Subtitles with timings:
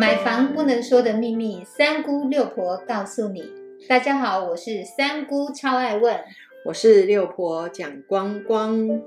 [0.00, 3.44] 买房不能说的秘密，三姑六婆告诉你。
[3.86, 6.18] 大家好，我是三姑，超爱问。
[6.64, 9.02] 我是六婆蒋光光。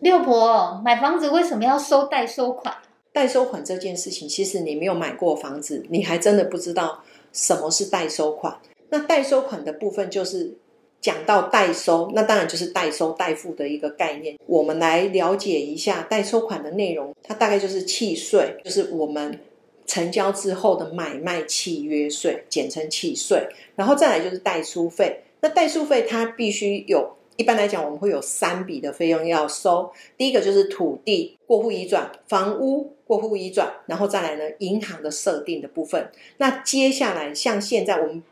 [0.00, 2.74] 六婆，买房子为什么要收代收款？
[3.12, 7.04] 代收款这件事情，其实你没有买过房子，你还真的不知道
[7.34, 8.56] 什么是代收款。
[8.88, 10.56] 那代收款的部分就是
[11.00, 14.36] 讲到代收，那当然就是代收代付的一个概念。
[14.46, 19.38] 我们来了解一下代收款的内容，它大概就是契税，就是我们
[19.86, 23.46] 成交之后的买卖契约税，简称契税。
[23.74, 27.14] 然后再来就是代书费，那代书费它必须有。
[27.38, 29.92] 一般来讲，我们会有三笔的费用要收。
[30.16, 36.10] 第一个就是土地过户移转、房屋过户移转，然后再来呢，银行的设定的部分。
[36.38, 38.22] 那接下来，像现在我们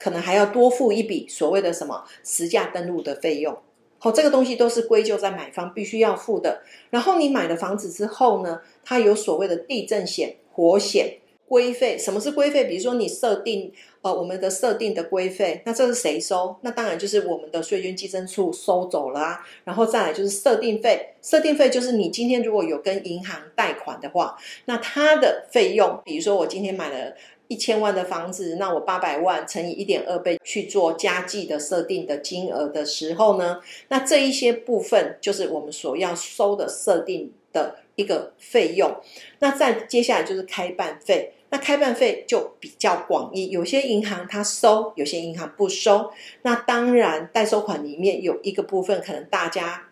[0.00, 3.56] 可能还要多付一笔所谓的什么实价登录的费用。
[3.98, 6.62] 好，这个东西都是归咎在买方必须要付的。
[6.88, 11.18] 然后你买了房子之后呢，它有所谓的地震险、火险。
[11.46, 12.66] 规费，什么是规费？
[12.66, 16.54] 比如说你设定呃我们的设定的规费，那这是谁收？
[16.60, 19.44] 那当然就是我们的税捐稽征处收走了啊。
[19.64, 27.16] 然后再来就是设定费，设定费就是你今天如果有跟银行贷款的话，那它的费用，比如说我今天买了
[27.50, 38.94] 一千万的房子，那我八百万乘以一点二倍去做加计的设定的金额的时候呢，那这一些部分就是我们所要收的设定的一个费用。
[39.40, 41.32] 那再接下来就是开办费。
[41.52, 46.12] 那开办费就比较广义，有些银行它收，有些银行不收。
[46.42, 49.88] 那当然，代收款里面有一个部分，可能大家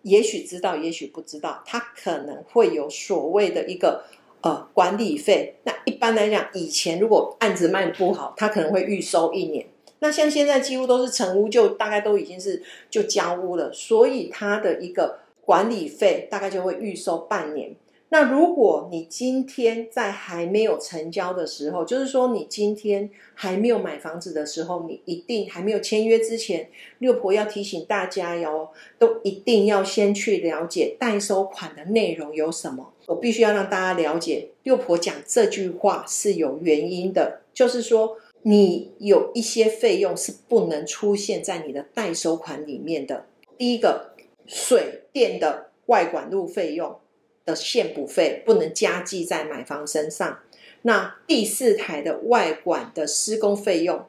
[0.00, 4.04] 也许知道，也许不知道，它可能会有所谓的一个
[4.44, 5.56] 呃管理费。
[5.64, 9.66] 那一般来讲，以前如果案子卖的不好，他可能会预收一年。
[10.00, 17.74] 那像现在几乎都是成屋，就大概都已经是就交屋了，所以他的一个管理费大概就会预收半年。
[18.10, 28.68] 那如果你今天在还没有成交的时候，就是说你今天还没有买房子的时候，你一定还没有签约之前，六婆要提醒大家哟，
[28.98, 32.92] 都一定要先去了解代收款的内容有什么。
[33.06, 43.26] 我必须要让大家了解，六婆讲这句话是有原因的，就是说你有一些费用是不能出现在你的代收款里面的。
[43.58, 44.14] 第一个，
[44.46, 46.96] 水电的外管路费用。
[47.44, 50.38] 的现补费不能加计在买方身上，
[50.82, 54.06] 那第四台的外管的施工费用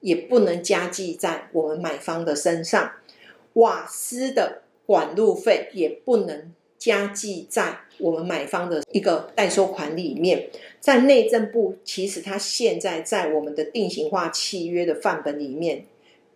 [0.00, 2.92] 也不能加计在我们买方的身上，
[3.54, 10.48] 瓦斯的管路费也不能加计在我们买方的一个代收款里面。
[10.78, 15.86] 在内政部，其实它现在在我们的定型化契约的范本里面，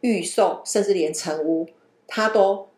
[0.00, 1.69] 预售甚至连成屋，
[2.09, 2.70] 它都。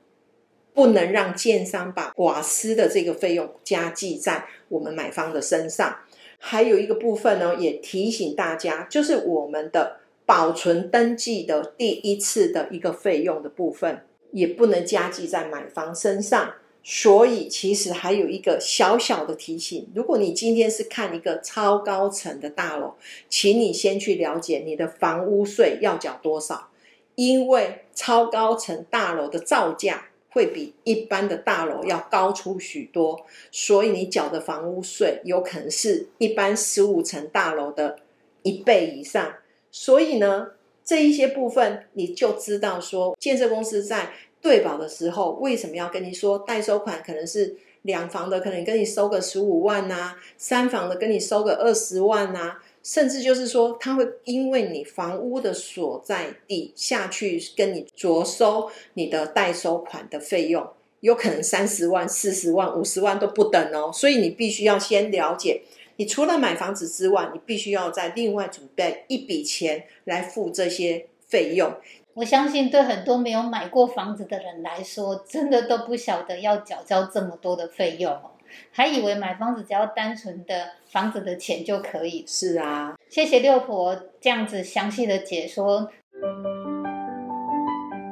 [0.75, 5.97] 不能让建商把瓦斯的这个费用加计在我们买方的身上。
[6.39, 16.55] 还有一个部分呢，也提醒大家，就是我们的保存登记的第一次的一个费用的部分，也不能加计在买方身上。
[16.83, 22.95] 所以，其实还有一个小小的提醒：如果你今天是看一个超高层的大楼，
[23.29, 26.71] 请你先去了解你的房屋税要缴多少，
[27.15, 30.09] 因为超高层大楼的造价。
[30.33, 38.01] 会比一般的大楼要高出许多，所以你缴的房屋税有可能是一般十五层大楼的
[38.43, 39.35] 一倍以上。
[39.71, 40.49] 所以呢，
[40.85, 52.59] 这一些部分你就知道说，建设公司在对保的时候，为什么要跟你说代收款可能是两房的，可能跟你收个十五万呐，三房的跟你收个二十万呐。
[52.83, 63.93] 甚至就是说，他会因为你房屋的所在地下去跟你着收你的代收款的费用，有可能三十万、四十万、五十万都不等哦。
[63.95, 65.63] 所以你必须要先了解，
[65.95, 71.73] 你除了买房子之外，你必须要再另外准备一笔钱来付这些费用。
[72.15, 78.33] 我相信，对很多没有买过房子的人来说，真的都不晓得要缴交这么多的费用哦。
[78.71, 82.23] 还以为买房子只要单纯的房子的钱就可以。
[82.27, 85.91] 是啊，谢谢六婆这样子详细的解说。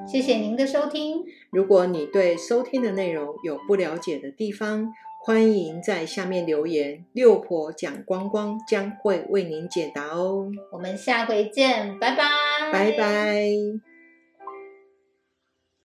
[0.06, 1.22] 谢谢您的收听。
[1.50, 4.90] 如果你对收听的内容有不了解的地方，
[5.22, 10.50] 欢迎在下面留言，六婆讲光光将会为您解答哦。
[10.72, 12.24] 我们下回见，拜拜，
[12.72, 13.89] 拜拜。